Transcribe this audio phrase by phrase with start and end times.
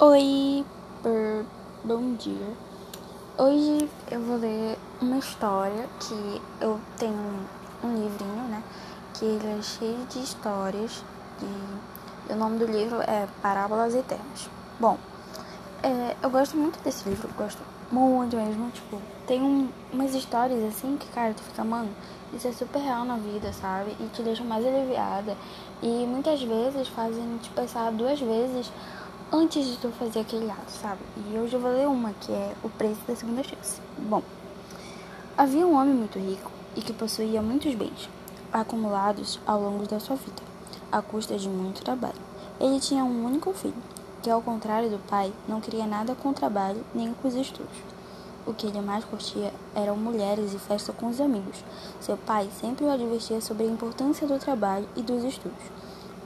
[0.00, 0.64] Oi,
[1.82, 2.56] bom dia.
[3.36, 7.48] Hoje eu vou ler uma história que eu tenho
[7.82, 8.62] um livrinho, né?
[9.14, 11.02] Que ele é cheio de histórias
[11.42, 14.48] e o nome do livro é Parábolas Eternas.
[14.78, 14.96] Bom,
[15.82, 17.60] é, eu gosto muito desse livro, gosto
[17.90, 18.70] muito mesmo.
[18.70, 21.90] Tipo, tem um, umas histórias assim que, cara, tu fica, mano,
[22.32, 23.96] isso é super real na vida, sabe?
[23.98, 25.36] E te deixa mais aliviada.
[25.82, 28.70] E muitas vezes fazem te pensar duas vezes
[29.30, 31.00] antes de tu fazer aquele ato, sabe?
[31.30, 33.80] E hoje eu vou ler uma que é O Preço da Segunda Chance.
[33.98, 34.22] Bom,
[35.36, 38.08] havia um homem muito rico e que possuía muitos bens,
[38.52, 40.42] acumulados ao longo da sua vida,
[40.90, 42.14] à custa de muito trabalho.
[42.58, 43.74] Ele tinha um único filho,
[44.22, 47.76] que ao contrário do pai, não queria nada com o trabalho nem com os estudos.
[48.46, 51.62] O que ele mais curtia eram mulheres e festa com os amigos.
[52.00, 55.64] Seu pai sempre o advertia sobre a importância do trabalho e dos estudos.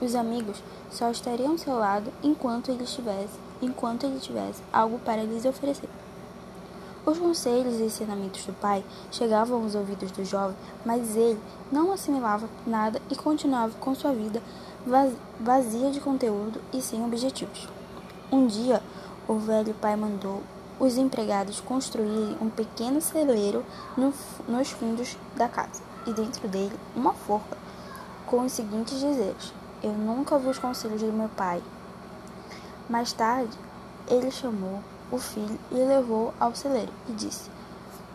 [0.01, 0.61] Os amigos
[0.91, 5.89] só estariam ao seu lado enquanto ele tivesse, enquanto ele tivesse algo para lhes oferecer.
[7.05, 11.39] Os conselhos e ensinamentos do pai chegavam aos ouvidos do jovem, mas ele
[11.71, 14.41] não assimilava nada e continuava com sua vida
[15.39, 17.67] vazia de conteúdo e sem objetivos.
[18.31, 18.81] Um dia,
[19.27, 20.41] o velho pai mandou
[20.79, 23.65] os empregados construírem um pequeno celeiro
[23.95, 24.13] no,
[24.47, 27.57] nos fundos da casa e dentro dele uma forca
[28.25, 29.53] com os seguintes dizeres:
[29.83, 31.61] eu nunca vi os conselhos do meu pai.
[32.89, 33.51] Mais tarde,
[34.07, 34.79] ele chamou
[35.11, 37.51] o filho e levou ao celeiro e disse: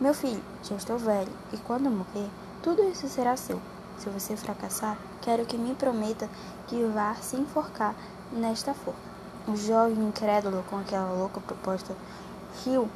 [0.01, 2.27] Meu filho, já estou velho e quando morrer,
[2.63, 3.61] tudo isso será seu.
[3.99, 6.27] Se você fracassar, quero que me prometa
[6.67, 7.93] que vá se enforcar
[8.31, 8.99] nesta forca.
[9.47, 11.95] O jovem incrédulo com aquela louca proposta
[12.63, 12.89] riu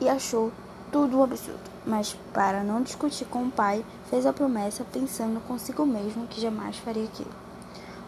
[0.00, 0.50] e achou
[0.90, 5.84] tudo um absurdo, mas para não discutir com o pai, fez a promessa pensando consigo
[5.84, 7.43] mesmo que jamais faria aquilo.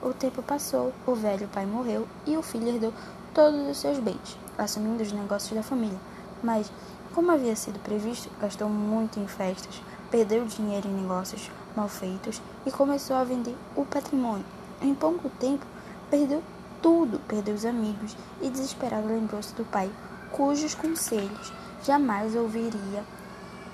[0.07, 2.93] O tempo passou, o velho pai morreu e o filho herdou
[3.35, 5.99] todos os seus bens, assumindo os negócios da família.
[6.45, 6.71] Mas,
[7.13, 12.71] como havia sido previsto, gastou muito em festas, perdeu dinheiro em negócios mal feitos e
[12.71, 14.47] começou a vender o patrimônio.
[14.81, 15.67] Em pouco tempo,
[16.09, 16.41] perdeu
[16.81, 19.91] tudo, perdeu os amigos e, desesperado, lembrou-se do pai,
[20.31, 21.53] cujos conselhos
[21.85, 23.03] jamais ouviria.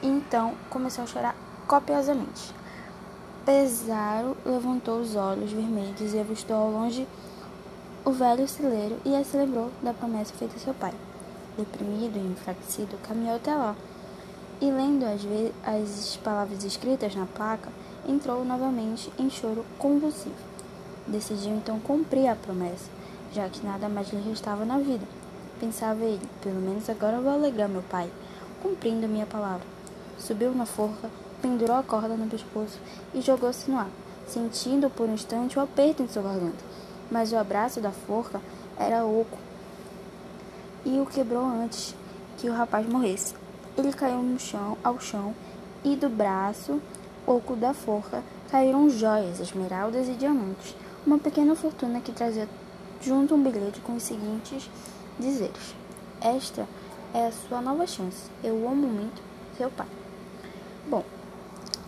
[0.03, 2.54] Então, começou a chorar copiosamente.
[3.44, 7.08] Pesaro levantou os olhos vermelhos e avistou ao longe
[8.04, 10.94] o velho celeiro e se lembrou da promessa feita a seu pai.
[11.58, 13.75] Deprimido e enfraquecido, caminhou até lá
[14.60, 15.22] e, lendo as,
[15.66, 17.69] as palavras escritas na placa,
[18.08, 20.36] entrou novamente em choro convulsivo.
[21.04, 22.88] Decidiu então cumprir a promessa,
[23.32, 25.04] já que nada mais lhe restava na vida.
[25.59, 28.09] Pensava ele, pelo menos agora vou alegrar meu pai,
[28.62, 29.66] cumprindo minha palavra.
[30.16, 31.10] Subiu na forca,
[31.42, 32.78] pendurou a corda no pescoço
[33.12, 33.91] e jogou-se no ar,
[34.26, 36.64] sentindo por um instante o aperto em sua garganta.
[37.10, 38.41] Mas o abraço da forca
[38.78, 39.36] era oco
[40.84, 41.94] e o quebrou antes
[42.38, 43.34] que o rapaz morresse.
[43.76, 45.34] Ele caiu no chão, ao chão,
[45.84, 46.80] e do braço
[47.26, 50.76] oco da forca caíram joias, esmeraldas e diamantes,
[51.06, 52.48] uma pequena fortuna que trazia
[53.00, 54.70] junto um bilhete com os seguintes
[55.19, 55.74] dizeres:
[56.20, 56.66] Esta
[57.12, 58.30] é a sua nova chance.
[58.42, 59.22] Eu amo muito
[59.56, 59.86] seu pai.
[60.88, 61.04] Bom,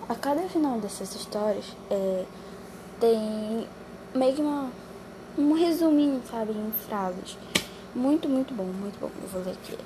[0.09, 2.25] a cada final dessas histórias é,
[3.01, 3.67] tem
[4.15, 4.71] meio que uma,
[5.39, 7.37] um resuminho, sabe, em frases.
[7.95, 9.11] Muito, muito bom, muito bom.
[9.23, 9.77] Eu vou ler aqui.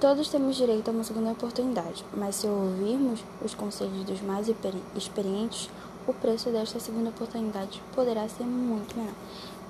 [0.00, 4.48] Todos temos direito a uma segunda oportunidade, mas se ouvirmos os conselhos dos mais
[4.94, 5.70] experientes,
[6.06, 9.14] o preço desta segunda oportunidade poderá ser muito menor.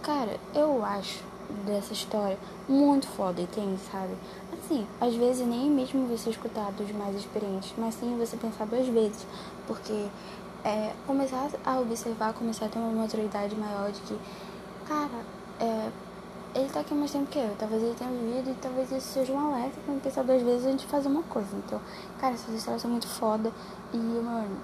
[0.03, 1.23] Cara, eu acho
[1.67, 2.39] dessa história
[2.69, 4.15] muito foda e tem, sabe?
[4.53, 8.87] Assim, às vezes nem mesmo você escutar dos mais experientes, mas sim você pensar duas
[8.87, 9.27] vezes,
[9.67, 10.07] porque
[10.65, 14.19] é, começar a observar, começar a ter uma maturidade maior de que,
[14.87, 15.25] cara,
[15.61, 15.91] é,
[16.55, 19.33] ele tá aqui mais tempo que eu, talvez ele tenha vivido e talvez isso seja
[19.33, 21.49] um alerta pra pensar duas vezes antes de fazer uma coisa.
[21.57, 21.81] Então,
[22.21, 23.53] cara, essas histórias são muito foda
[23.93, 24.57] e, mano,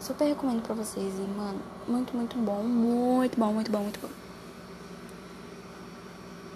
[0.00, 4.31] super recomendo pra vocês e, mano, muito, muito bom, muito bom, muito bom, muito bom.